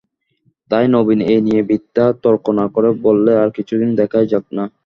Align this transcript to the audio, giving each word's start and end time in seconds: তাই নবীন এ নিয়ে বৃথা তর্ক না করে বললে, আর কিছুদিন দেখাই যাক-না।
তাই 0.71 0.85
নবীন 0.95 1.19
এ 1.25 1.35
নিয়ে 1.45 1.61
বৃথা 1.69 2.05
তর্ক 2.23 2.45
না 2.59 2.65
করে 2.73 2.89
বললে, 3.05 3.31
আর 3.41 3.49
কিছুদিন 3.57 3.89
দেখাই 3.99 4.25
যাক-না। 4.31 4.63